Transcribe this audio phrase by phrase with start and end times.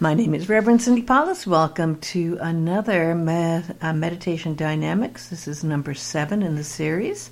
[0.00, 1.46] My name is Reverend Cindy Paulos.
[1.46, 5.28] Welcome to another med- uh, Meditation Dynamics.
[5.28, 7.30] This is number seven in the series,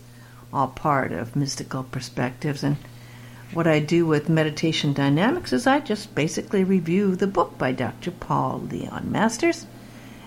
[0.53, 2.63] all part of Mystical Perspectives.
[2.63, 2.77] And
[3.53, 8.13] what I do with Meditation Dynamics is I just basically review the book by Dr.
[8.13, 9.67] Paul Leon Masters.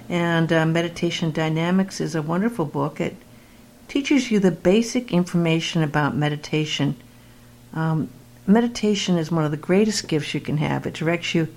[0.09, 2.99] And uh, Meditation Dynamics is a wonderful book.
[2.99, 3.15] It
[3.87, 6.97] teaches you the basic information about meditation.
[7.73, 8.09] Um,
[8.45, 10.85] meditation is one of the greatest gifts you can have.
[10.85, 11.47] It directs you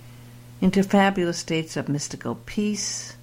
[0.60, 3.16] into fabulous states of mystical peace,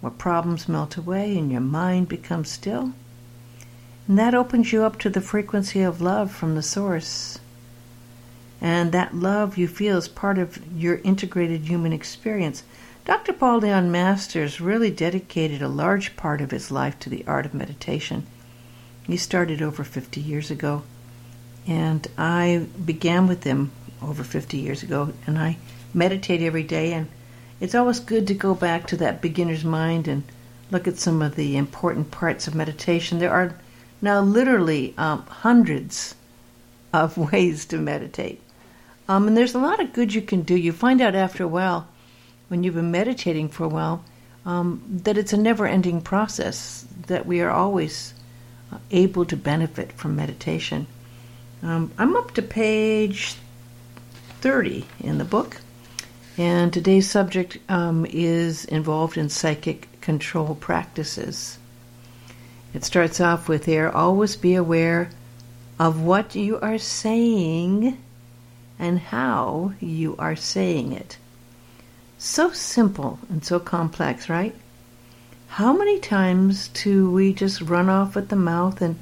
[0.00, 2.92] where problems melt away and your mind becomes still.
[4.06, 7.38] And that opens you up to the frequency of love from the source.
[8.60, 12.62] And that love you feel is part of your integrated human experience.
[13.04, 13.32] Dr.
[13.32, 17.54] Paul Leon Masters really dedicated a large part of his life to the art of
[17.54, 18.26] meditation.
[19.04, 20.82] He started over 50 years ago,
[21.66, 23.70] and I began with him
[24.02, 25.58] over 50 years ago, and I
[25.94, 27.08] meditate every day, and
[27.60, 30.22] it's always good to go back to that beginner's mind and
[30.70, 33.18] look at some of the important parts of meditation.
[33.18, 33.54] There are
[34.02, 36.14] now literally um, hundreds
[36.92, 38.40] of ways to meditate.
[39.08, 40.56] Um, and there's a lot of good you can do.
[40.56, 41.86] You find out after a while,
[42.48, 44.04] when you've been meditating for a while,
[44.44, 48.14] um, that it's a never ending process, that we are always
[48.72, 50.86] uh, able to benefit from meditation.
[51.62, 53.36] Um, I'm up to page
[54.40, 55.60] 30 in the book.
[56.38, 61.56] And today's subject um, is involved in psychic control practices.
[62.74, 65.08] It starts off with here always be aware
[65.78, 67.96] of what you are saying
[68.78, 71.16] and how you are saying it.
[72.18, 74.54] So simple and so complex, right?
[75.48, 78.98] How many times do we just run off at the mouth and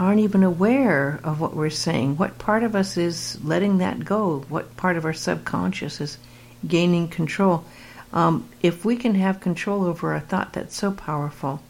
[0.00, 2.16] aren't even aware of what we're saying?
[2.16, 4.44] What part of us is letting that go?
[4.48, 6.18] What part of our subconscious is
[6.66, 7.64] gaining control.
[8.12, 11.60] Um, if we can have control over a thought, that's so powerful.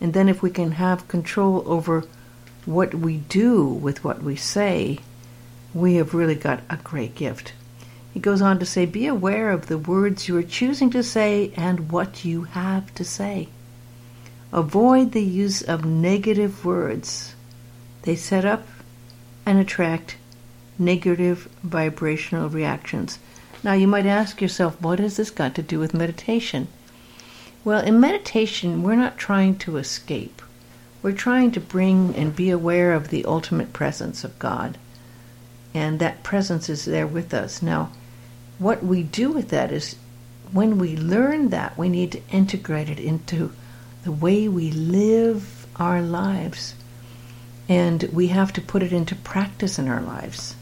[0.00, 2.04] And then if we can have control over
[2.66, 4.98] what we do with what we say,
[5.72, 7.52] we have really got a great gift.
[8.12, 11.52] He goes on to say, Be aware of the words you are choosing to say
[11.56, 13.48] and what you have to say.
[14.52, 17.34] Avoid the use of negative words.
[18.02, 18.66] They set up
[19.44, 20.16] and attract
[20.78, 23.18] negative vibrational reactions.
[23.64, 26.68] Now, you might ask yourself, what has this got to do with meditation?
[27.64, 30.42] Well, in meditation, we're not trying to escape.
[31.02, 34.76] We're trying to bring and be aware of the ultimate presence of God.
[35.72, 37.62] And that presence is there with us.
[37.62, 37.90] Now,
[38.58, 39.96] what we do with that is
[40.52, 43.52] when we learn that, we need to integrate it into
[44.02, 46.74] the way we live our lives.
[47.66, 50.54] And we have to put it into practice in our lives.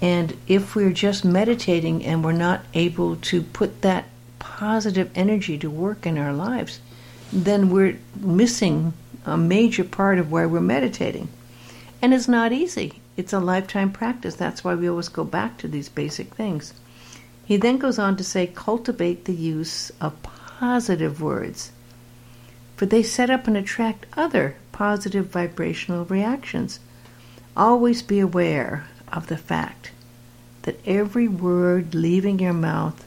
[0.00, 4.06] And if we're just meditating and we're not able to put that
[4.38, 6.80] positive energy to work in our lives,
[7.32, 8.92] then we're missing
[9.26, 11.28] a major part of why we're meditating.
[12.00, 13.00] And it's not easy.
[13.16, 14.36] It's a lifetime practice.
[14.36, 16.72] That's why we always go back to these basic things.
[17.44, 21.72] He then goes on to say, cultivate the use of positive words,
[22.76, 26.78] for they set up and attract other positive vibrational reactions.
[27.56, 29.92] Always be aware of the fact
[30.62, 33.06] that every word leaving your mouth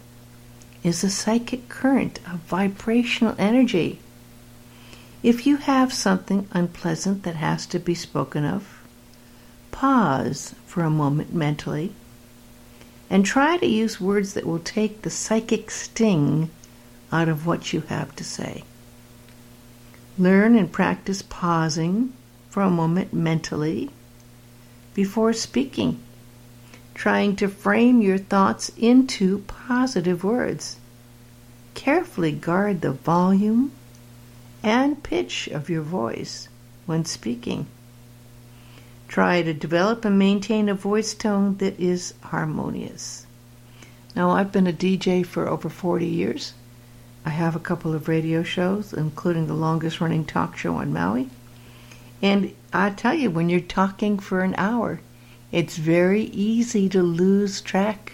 [0.84, 4.00] is a psychic current of vibrational energy.
[5.22, 8.82] If you have something unpleasant that has to be spoken of,
[9.72, 11.94] pause for a moment mentally
[13.10, 16.50] and try to use words that will take the psychic sting
[17.12, 18.64] out of what you have to say.
[20.18, 22.14] Learn and practice pausing
[22.50, 23.90] for a moment mentally
[24.94, 26.00] before speaking,
[26.94, 30.78] trying to frame your thoughts into positive words.
[31.74, 33.72] Carefully guard the volume
[34.64, 36.50] and pitch of your voice
[36.86, 37.66] when speaking.
[39.08, 43.26] Try to develop and maintain a voice tone that is harmonious.
[44.16, 46.54] Now, I've been a DJ for over 40 years.
[47.26, 51.30] I have a couple of radio shows, including the longest running talk show on Maui.
[52.22, 55.02] And I tell you, when you're talking for an hour,
[55.52, 58.14] it's very easy to lose track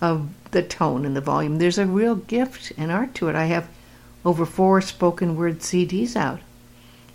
[0.00, 1.58] of the tone and the volume.
[1.58, 3.34] There's a real gift and art to it.
[3.34, 3.68] I have
[4.24, 6.40] over four spoken word CDs out.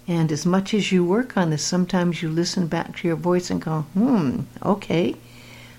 [0.08, 3.50] And as much as you work on this, sometimes you listen back to your voice
[3.50, 5.16] and go, hmm, okay,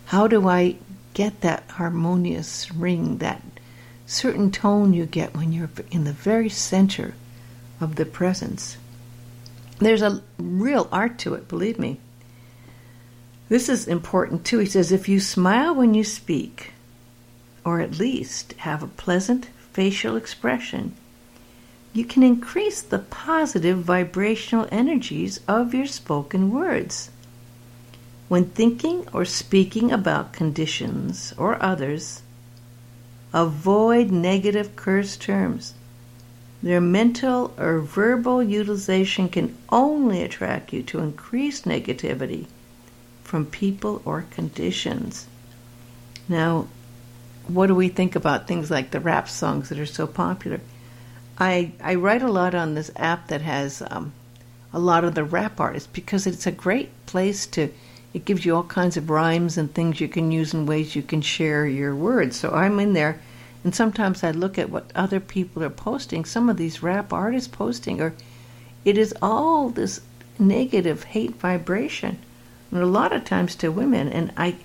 [0.07, 0.77] how do I
[1.15, 3.43] get that harmonious ring, that
[4.07, 7.15] certain tone you get when you're in the very center
[7.81, 8.77] of the presence?
[9.79, 11.99] There's a real art to it, believe me.
[13.49, 14.59] This is important too.
[14.59, 16.73] He says, if you smile when you speak,
[17.65, 20.95] or at least have a pleasant facial expression,
[21.93, 27.11] you can increase the positive vibrational energies of your spoken words.
[28.29, 32.23] When thinking or speaking about conditions or others,
[33.35, 35.75] avoid negative curse terms.
[36.63, 42.47] Their mental or verbal utilization can only attract you to increased negativity
[43.25, 45.27] from people or conditions.
[46.29, 46.69] Now,
[47.49, 50.61] what do we think about things like the rap songs that are so popular?
[51.39, 54.13] I I write a lot on this app that has um,
[54.73, 57.73] a lot of the rap artists because it's a great place to.
[58.15, 61.03] It gives you all kinds of rhymes and things you can use in ways you
[61.03, 62.37] can share your words.
[62.37, 63.19] So I'm in there,
[63.65, 66.25] and sometimes I look at what other people are posting.
[66.25, 68.15] Some of these rap artists posting are,
[68.85, 70.01] it is all this
[70.39, 72.19] negative hate vibration,
[72.71, 74.09] and a lot of times to women.
[74.09, 74.57] And I,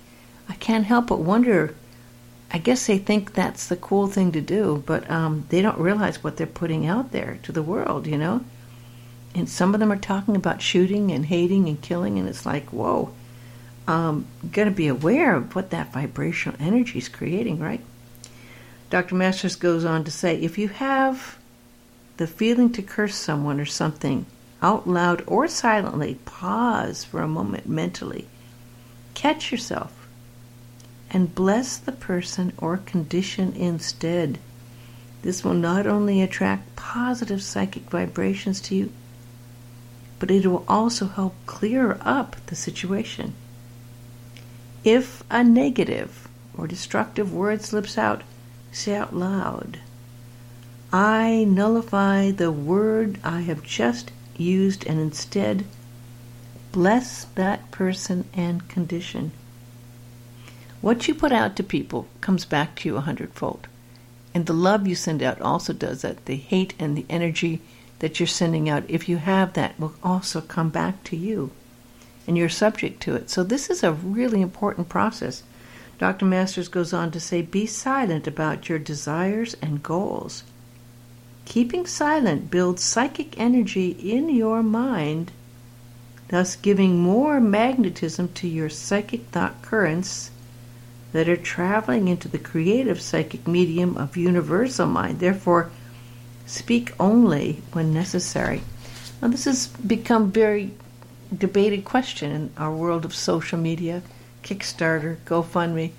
[0.48, 1.74] I can't help but wonder
[2.50, 6.24] I guess they think that's the cool thing to do, but um, they don't realize
[6.24, 8.42] what they're putting out there to the world, you know?
[9.34, 12.72] And some of them are talking about shooting and hating and killing, and it's like,
[12.72, 13.12] whoa,
[13.86, 17.82] um, got to be aware of what that vibrational energy is creating, right?
[18.90, 19.14] Dr.
[19.14, 21.38] Masters goes on to say if you have
[22.16, 24.26] the feeling to curse someone or something
[24.62, 28.26] out loud or silently, pause for a moment mentally.
[29.14, 30.08] Catch yourself
[31.10, 34.38] and bless the person or condition instead.
[35.22, 38.92] This will not only attract positive psychic vibrations to you,
[40.18, 43.34] but it will also help clear up the situation.
[44.82, 48.22] If a negative or destructive word slips out,
[48.72, 49.80] say out loud,
[50.92, 55.64] I nullify the word I have just used and instead
[56.72, 59.32] bless that person and condition.
[60.80, 63.66] What you put out to people comes back to you a hundredfold.
[64.34, 66.26] And the love you send out also does that.
[66.26, 67.60] The hate and the energy
[67.98, 71.50] that you're sending out, if you have that, will also come back to you.
[72.26, 73.30] And you're subject to it.
[73.30, 75.42] So this is a really important process.
[75.98, 76.24] Dr.
[76.24, 80.44] Masters goes on to say be silent about your desires and goals.
[81.44, 85.32] Keeping silent builds psychic energy in your mind,
[86.28, 90.30] thus giving more magnetism to your psychic thought currents
[91.12, 95.20] that are traveling into the creative psychic medium of universal mind.
[95.20, 95.70] Therefore,
[96.46, 98.60] speak only when necessary.
[99.20, 100.72] Now, this has become very
[101.36, 104.02] debated question in our world of social media,
[104.48, 105.90] Kickstarter, GoFundMe.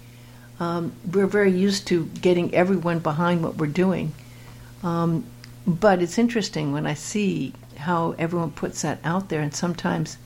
[0.59, 4.13] Um, we're very used to getting everyone behind what we're doing.
[4.81, 5.25] Um,
[5.67, 10.17] but it's interesting when I see how everyone puts that out there, and sometimes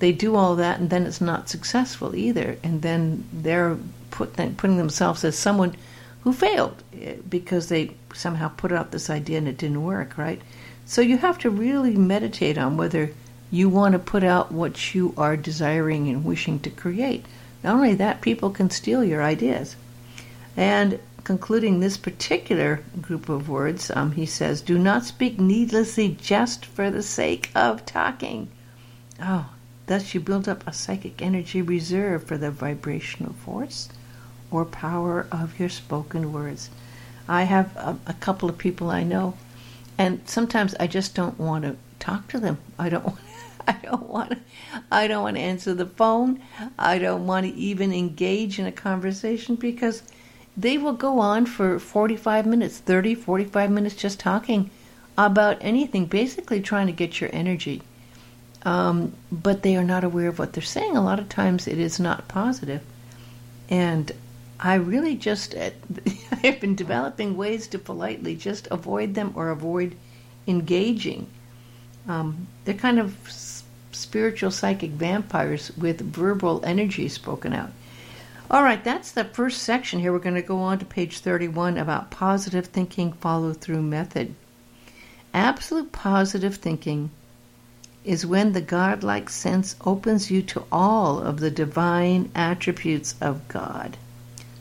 [0.00, 2.58] they do all that and then it's not successful either.
[2.62, 3.76] And then they're
[4.10, 5.74] put, putting themselves as someone
[6.20, 10.40] who failed eh, because they somehow put out this idea and it didn't work, right?
[10.86, 13.10] So you have to really meditate on whether
[13.50, 17.24] you want to put out what you are desiring and wishing to create.
[17.62, 19.76] Not only that, people can steal your ideas.
[20.56, 26.64] And concluding this particular group of words, um, he says, Do not speak needlessly just
[26.64, 28.48] for the sake of talking.
[29.20, 29.50] Oh,
[29.86, 33.88] thus you build up a psychic energy reserve for the vibrational force
[34.50, 36.70] or power of your spoken words.
[37.28, 39.34] I have a, a couple of people I know,
[39.98, 42.58] and sometimes I just don't want to talk to them.
[42.78, 43.16] I don't.
[43.72, 44.38] I don't want to,
[44.90, 46.40] I don't want to answer the phone.
[46.78, 50.02] I don't want to even engage in a conversation because
[50.56, 54.70] they will go on for 45 minutes, 30, 45 minutes just talking
[55.18, 57.82] about anything, basically trying to get your energy.
[58.62, 60.96] Um, but they are not aware of what they're saying.
[60.96, 62.80] A lot of times it is not positive.
[63.68, 64.10] And
[64.58, 65.70] I really just uh,
[66.42, 69.94] I've been developing ways to politely just avoid them or avoid
[70.46, 71.26] engaging.
[72.06, 73.16] Um, they're kind of
[73.92, 77.70] spiritual psychic vampires with verbal energy spoken out.
[78.50, 80.12] All right, that's the first section here.
[80.12, 84.34] We're going to go on to page 31 about positive thinking follow through method.
[85.34, 87.10] Absolute positive thinking
[88.04, 93.96] is when the godlike sense opens you to all of the divine attributes of God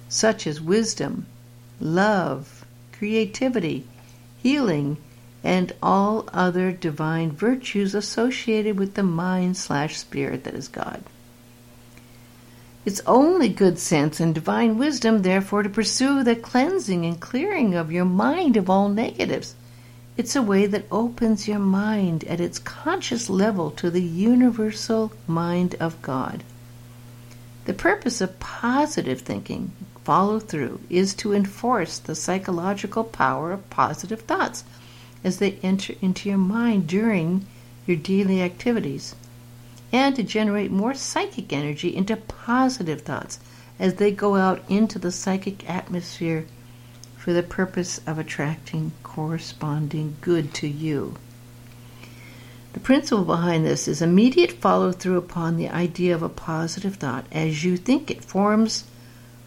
[0.10, 1.26] such as wisdom,
[1.82, 3.86] love, creativity,
[4.38, 4.98] healing,
[5.44, 11.04] and all other divine virtues associated with the mind slash spirit that is God.
[12.86, 17.92] It's only good sense and divine wisdom, therefore, to pursue the cleansing and clearing of
[17.92, 19.56] your mind of all negatives.
[20.16, 25.76] It's a way that opens your mind at its conscious level to the universal mind
[25.82, 26.44] of God.
[27.66, 29.74] The purpose of positive thinking
[30.06, 34.64] follow through is to enforce the psychological power of positive thoughts
[35.24, 37.46] as they enter into your mind during
[37.86, 39.16] your daily activities,
[39.92, 43.40] and to generate more psychic energy into positive thoughts
[43.80, 46.46] as they go out into the psychic atmosphere
[47.18, 51.16] for the purpose of attracting corresponding good to you.
[52.74, 57.26] The principle behind this is immediate follow through upon the idea of a positive thought
[57.32, 58.84] as you think it forms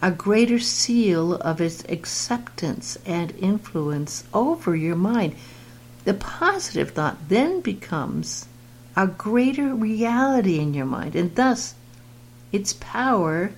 [0.01, 5.35] a greater seal of its acceptance and influence over your mind.
[6.03, 8.47] The positive thought then becomes
[8.95, 11.75] a greater reality in your mind, and thus
[12.51, 13.51] its power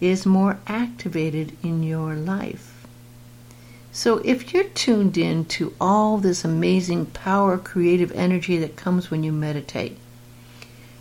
[0.00, 2.86] is more activated in your life.
[3.90, 9.24] So, if you're tuned in to all this amazing power, creative energy that comes when
[9.24, 9.98] you meditate,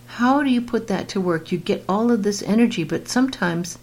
[0.07, 1.51] how do you put that to work?
[1.51, 3.77] You get all of this energy, but sometimes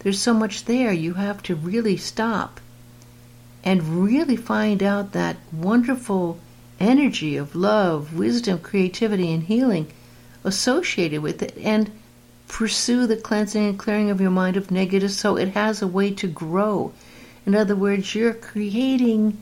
[0.00, 2.60] there's so much there you have to really stop
[3.62, 6.38] and really find out that wonderful
[6.80, 9.90] energy of love, wisdom, creativity, and healing
[10.44, 11.90] associated with it and
[12.48, 16.10] pursue the cleansing and clearing of your mind of negative so it has a way
[16.10, 16.92] to grow
[17.46, 19.38] in other words, you're creating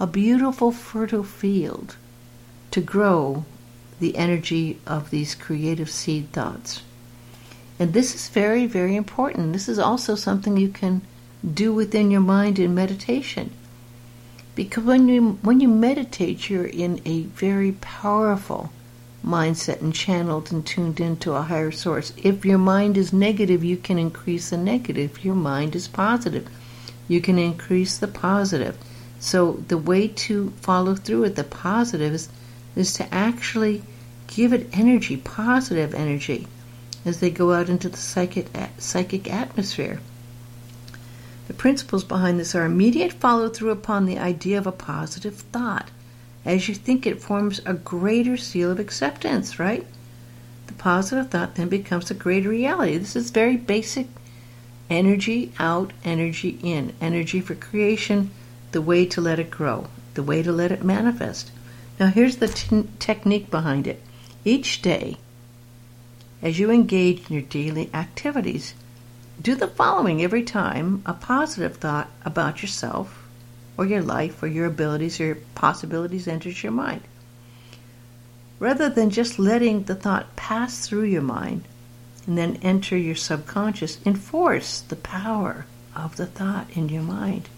[0.00, 1.96] a beautiful, fertile field
[2.72, 3.44] to grow
[4.00, 6.82] the energy of these creative seed thoughts.
[7.78, 9.52] And this is very, very important.
[9.52, 11.02] This is also something you can
[11.48, 13.52] do within your mind in meditation.
[14.54, 18.70] Because when you when you meditate, you're in a very powerful
[19.24, 22.12] mindset and channeled and tuned into a higher source.
[22.16, 25.12] If your mind is negative, you can increase the negative.
[25.12, 26.46] If your mind is positive,
[27.08, 28.76] you can increase the positive.
[29.18, 32.28] So the way to follow through with the positives
[32.76, 33.82] is, to actually
[34.26, 36.46] give it energy, positive energy,
[37.04, 40.00] as they go out into the psychic, psychic atmosphere.
[41.46, 45.90] The principles behind this are immediate follow through upon the idea of a positive thought.
[46.44, 49.86] As you think, it forms a greater seal of acceptance, right?
[50.66, 52.98] The positive thought then becomes a greater reality.
[52.98, 54.08] This is very basic
[54.90, 56.92] Energy out, energy in.
[57.00, 58.30] Energy for creation,
[58.72, 61.50] the way to let it grow, the way to let it manifest.
[61.98, 64.02] Now, here's the t- technique behind it.
[64.44, 65.16] Each day,
[66.42, 68.74] as you engage in your daily activities,
[69.40, 73.26] do the following every time a positive thought about yourself
[73.76, 77.02] or your life or your abilities or your possibilities enters your mind.
[78.58, 81.64] Rather than just letting the thought pass through your mind,
[82.26, 87.48] and then enter your subconscious, enforce the power of the thought in your mind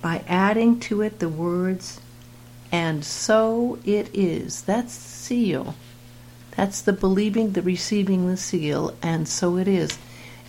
[0.00, 2.00] by adding to it the words,
[2.70, 4.62] and so it is.
[4.62, 5.74] That's the seal.
[6.52, 9.98] That's the believing, the receiving the seal, and so it is.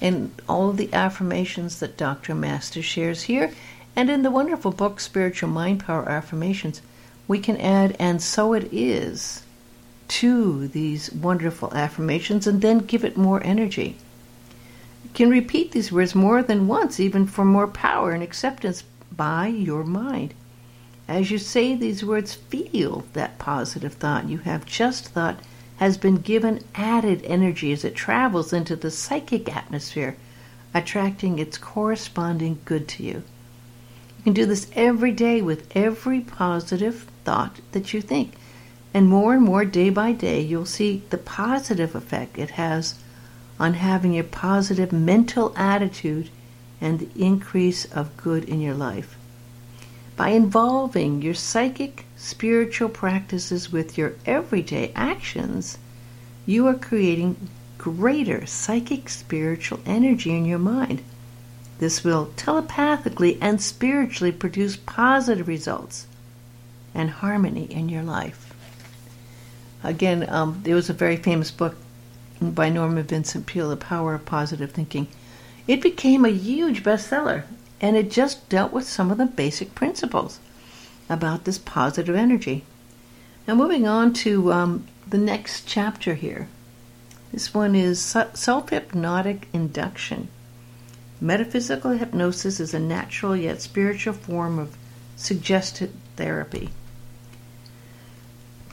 [0.01, 2.33] And all the affirmations that Dr.
[2.33, 3.51] Master shares here,
[3.95, 6.81] and in the wonderful book, Spiritual Mind Power Affirmations,
[7.27, 9.43] we can add, and so it is
[10.07, 13.95] to these wonderful affirmations and then give it more energy.
[15.03, 18.83] You can repeat these words more than once, even for more power and acceptance
[19.15, 20.33] by your mind.
[21.07, 25.39] As you say these words, feel that positive thought you have just thought
[25.79, 30.17] has been given added energy as it travels into the psychic atmosphere,
[30.73, 33.23] attracting its corresponding good to you.
[34.17, 38.33] You can do this every day with every positive thought that you think.
[38.93, 42.95] And more and more, day by day, you'll see the positive effect it has
[43.57, 46.29] on having a positive mental attitude
[46.81, 49.15] and the increase of good in your life.
[50.19, 55.77] By involving your psychic spiritual practices with your everyday actions,
[56.45, 57.37] you are creating
[57.77, 61.03] greater psychic spiritual energy in your mind.
[61.77, 66.05] This will telepathically and spiritually produce positive results
[66.93, 68.53] and harmony in your life.
[69.85, 71.77] Again, um, there was a very famous book
[72.41, 75.07] by Norman Vincent Peale, The Power of Positive Thinking.
[75.65, 77.43] It became a huge bestseller,
[77.81, 80.39] and it just dealt with some of the basic principles
[81.09, 82.63] about this positive energy.
[83.47, 86.47] Now, moving on to um, the next chapter here.
[87.31, 90.27] This one is self hypnotic induction.
[91.21, 94.77] Metaphysical hypnosis is a natural yet spiritual form of
[95.15, 96.69] suggested therapy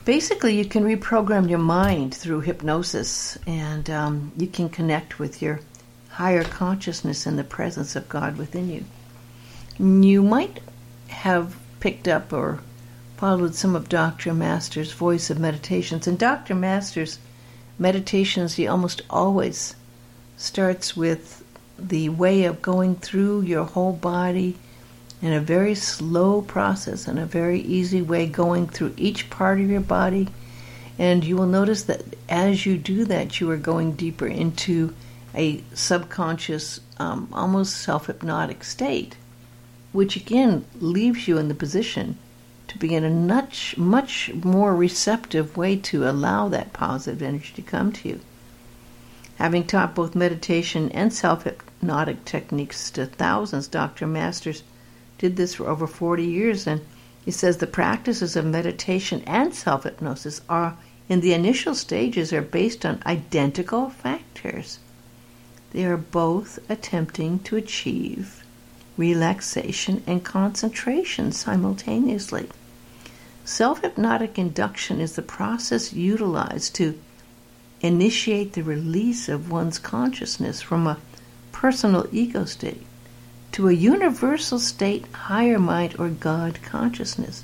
[0.07, 5.59] basically you can reprogram your mind through hypnosis and um, you can connect with your
[6.07, 8.85] higher consciousness and the presence of god within you
[9.79, 10.59] you might
[11.07, 12.59] have picked up or
[13.17, 17.19] followed some of dr master's voice of meditations and dr master's
[17.79, 19.75] meditations he almost always
[20.35, 21.43] starts with
[21.77, 24.57] the way of going through your whole body
[25.21, 29.69] in a very slow process and a very easy way going through each part of
[29.69, 30.27] your body.
[30.99, 34.93] And you will notice that as you do that, you are going deeper into
[35.35, 39.15] a subconscious, um, almost self hypnotic state,
[39.97, 42.15] which again leaves you in the position
[42.67, 47.63] to be in a much, much more receptive way to allow that positive energy to
[47.63, 48.19] come to you.
[49.37, 54.05] Having taught both meditation and self hypnotic techniques to thousands, Dr.
[54.05, 54.61] Masters
[55.17, 56.81] did this for over 40 years, and
[57.25, 60.77] he says the practices of meditation and self hypnosis are,
[61.09, 64.77] in the initial stages, are based on identical factors.
[65.71, 68.43] They are both attempting to achieve
[68.97, 72.49] relaxation and concentration simultaneously.
[73.45, 76.99] Self hypnotic induction is the process utilized to
[77.79, 80.97] initiate the release of one's consciousness from a
[81.51, 82.83] personal ego state
[83.53, 87.43] to a universal state, higher mind, or God consciousness.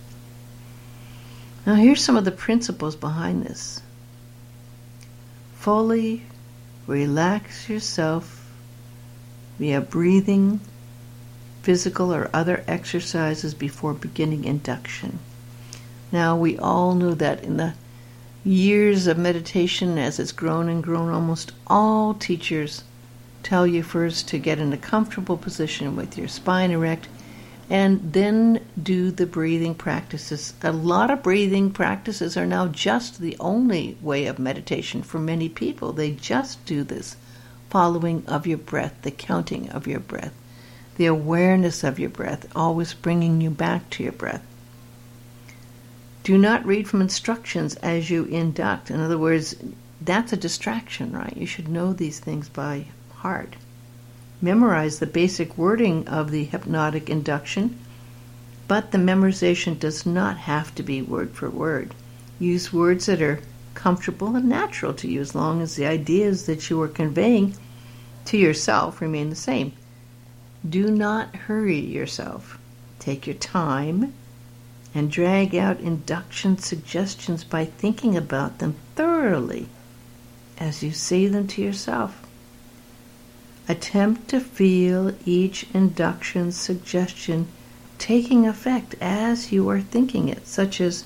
[1.66, 3.82] Now, here's some of the principles behind this.
[5.56, 6.24] Fully
[6.86, 8.52] relax yourself
[9.58, 10.60] via breathing,
[11.64, 15.18] physical or other exercises before beginning induction.
[16.12, 17.74] Now, we all know that in the
[18.44, 22.84] years of meditation, as it's grown and grown, almost all teachers
[23.42, 27.08] tell you first to get in a comfortable position with your spine erect
[27.70, 30.54] and then do the breathing practices.
[30.62, 35.50] A lot of breathing practices are now just the only way of meditation for many
[35.50, 35.94] people.
[35.94, 37.16] They just do this
[37.70, 40.34] following of your breath, the counting of your breath,
[40.98, 44.44] the awareness of your breath, always bringing you back to your breath.
[46.24, 48.90] Do not read from instructions as you induct.
[48.90, 49.56] In other words,
[50.00, 51.36] that's a distraction, right?
[51.36, 52.86] You should know these things by
[53.16, 53.56] heart.
[54.42, 57.78] Memorize the basic wording of the hypnotic induction,
[58.68, 61.94] but the memorization does not have to be word for word.
[62.40, 63.40] Use words that are
[63.74, 67.56] comfortable and natural to you as long as the ideas that you are conveying
[68.26, 69.74] to yourself remain the same.
[70.68, 72.58] Do not hurry yourself.
[73.00, 74.14] Take your time
[74.96, 79.68] and drag out induction suggestions by thinking about them thoroughly
[80.58, 82.26] as you say them to yourself.
[83.68, 87.48] Attempt to feel each induction suggestion
[87.98, 91.06] taking effect as you are thinking it, such as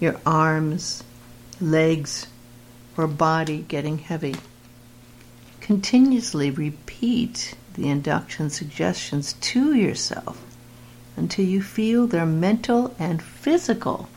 [0.00, 1.02] your arms,
[1.60, 2.26] legs,
[2.96, 4.34] or body getting heavy.
[5.60, 10.42] Continuously repeat the induction suggestions to yourself
[11.16, 14.08] until you feel their mental and physical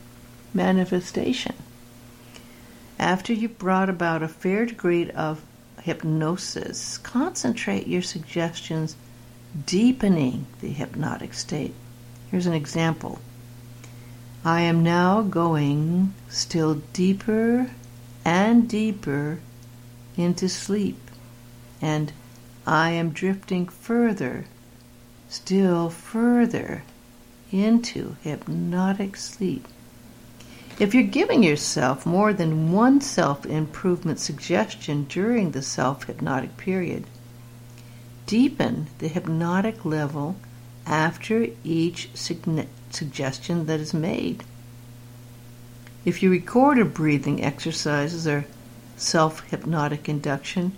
[0.54, 1.54] manifestation.
[2.98, 5.42] After you've brought about a fair degree of
[5.82, 8.96] hypnosis, concentrate your suggestions,
[9.66, 11.74] deepening the hypnotic state.
[12.30, 13.20] Here's an example.
[14.44, 17.70] I am now going still deeper
[18.24, 19.40] and deeper
[20.16, 20.98] into sleep,
[21.80, 22.12] and
[22.68, 24.44] I am drifting further
[25.30, 26.82] still further
[27.50, 29.66] into hypnotic sleep.
[30.78, 37.04] If you're giving yourself more than one self improvement suggestion during the self hypnotic period,
[38.26, 40.36] deepen the hypnotic level
[40.84, 44.44] after each suggestion that is made.
[46.04, 48.44] If you record a breathing exercises or
[48.98, 50.72] self hypnotic induction,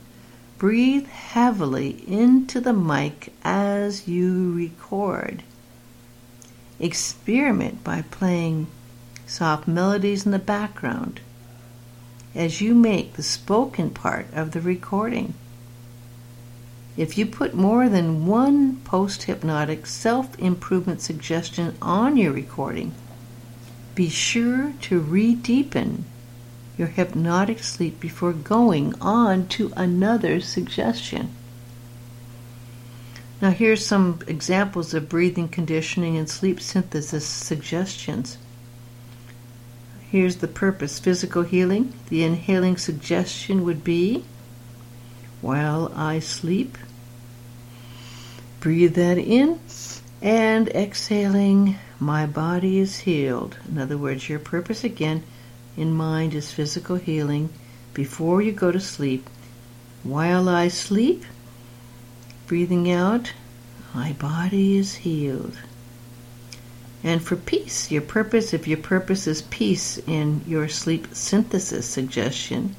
[0.61, 5.43] Breathe heavily into the mic as you record.
[6.79, 8.67] Experiment by playing
[9.27, 11.21] soft melodies in the background
[12.35, 15.33] as you make the spoken part of the recording.
[16.95, 22.93] If you put more than one post hypnotic self improvement suggestion on your recording,
[23.95, 26.05] be sure to re deepen
[26.81, 31.29] your hypnotic sleep before going on to another suggestion.
[33.43, 38.39] Now, here's some examples of breathing conditioning and sleep synthesis suggestions.
[40.11, 41.93] Here's the purpose physical healing.
[42.09, 44.25] The inhaling suggestion would be
[45.43, 46.79] while I sleep.
[48.59, 49.61] Breathe that in
[50.23, 53.59] and exhaling, my body is healed.
[53.69, 55.25] In other words, your purpose again
[55.77, 57.51] in mind is physical healing
[57.95, 59.29] before you go to sleep.
[60.03, 61.25] While I sleep,
[62.47, 63.33] breathing out,
[63.95, 65.59] my body is healed.
[67.03, 72.77] And for peace, your purpose, if your purpose is peace in your sleep synthesis suggestion,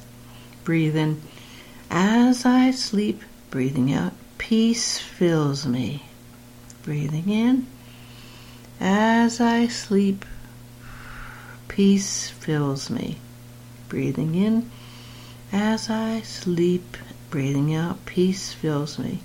[0.63, 1.21] breathe in
[1.93, 6.06] as I sleep, breathing out, peace fills me.
[6.84, 7.67] Breathing in.
[8.80, 10.23] As I sleep,
[11.71, 13.15] peace fills me.
[13.88, 14.69] Breathing in.
[15.53, 16.97] As I sleep,
[17.29, 19.21] breathing out, peace fills me.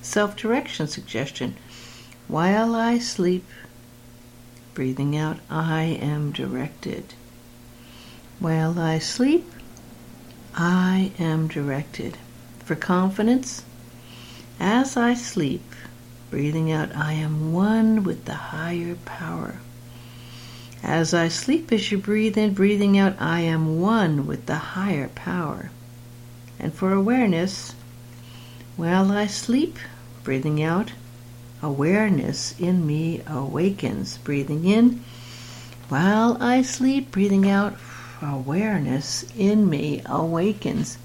[0.00, 1.54] Self direction suggestion.
[2.28, 3.44] While I sleep,
[4.72, 7.12] breathing out, I am directed.
[8.40, 9.52] While I sleep,
[10.54, 12.16] I am directed.
[12.64, 13.64] For confidence,
[14.58, 15.74] as I sleep,
[16.30, 19.56] breathing out, I am one with the higher power.
[20.82, 25.08] As I sleep, as you breathe in, breathing out, I am one with the higher
[25.08, 25.70] power.
[26.58, 27.74] And for awareness,
[28.76, 29.78] while I sleep,
[30.24, 30.92] breathing out,
[31.62, 34.18] awareness in me awakens.
[34.18, 35.04] Breathing in,
[35.88, 37.76] while I sleep, breathing out,
[38.20, 40.98] awareness in me awakens.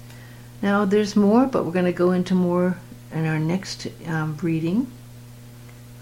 [0.60, 2.78] Now, there's more, but we're going to go into more
[3.12, 4.90] in our next um, reading.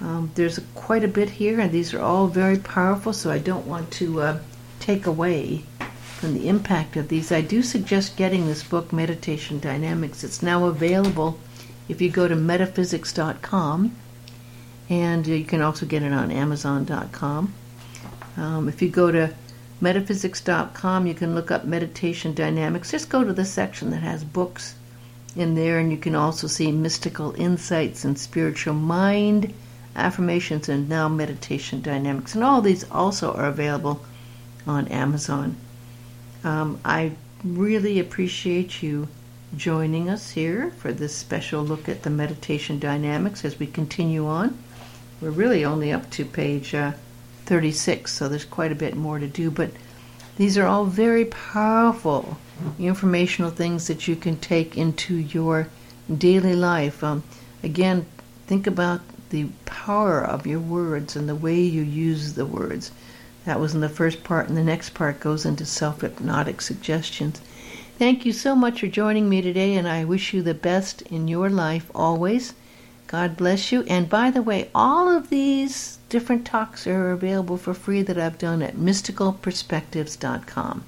[0.00, 3.66] Um, there's quite a bit here, and these are all very powerful, so I don't
[3.66, 4.38] want to uh,
[4.78, 5.64] take away
[6.18, 7.32] from the impact of these.
[7.32, 10.24] I do suggest getting this book, Meditation Dynamics.
[10.24, 11.38] It's now available
[11.88, 13.96] if you go to metaphysics.com,
[14.88, 17.54] and you can also get it on amazon.com.
[18.36, 19.34] Um, if you go to
[19.80, 21.06] metaphysics.com.
[21.06, 22.90] You can look up meditation dynamics.
[22.90, 24.74] Just go to the section that has books
[25.34, 29.52] in there, and you can also see mystical insights and spiritual mind
[29.96, 32.34] affirmations and now meditation dynamics.
[32.34, 34.00] And all these also are available
[34.66, 35.56] on Amazon.
[36.44, 39.08] Um, I really appreciate you
[39.56, 44.56] joining us here for this special look at the meditation dynamics as we continue on.
[45.20, 46.74] We're really only up to page.
[46.74, 46.92] Uh,
[47.46, 49.50] 36, so there's quite a bit more to do.
[49.50, 49.70] But
[50.36, 52.36] these are all very powerful
[52.78, 55.68] informational things that you can take into your
[56.12, 57.02] daily life.
[57.02, 57.22] Um,
[57.62, 58.06] again,
[58.46, 62.90] think about the power of your words and the way you use the words.
[63.44, 67.40] That was in the first part, and the next part goes into self hypnotic suggestions.
[67.98, 71.28] Thank you so much for joining me today, and I wish you the best in
[71.28, 72.54] your life always.
[73.06, 73.84] God bless you.
[73.84, 78.38] And by the way, all of these different talks are available for free that I've
[78.38, 80.84] done at mysticalperspectives.com.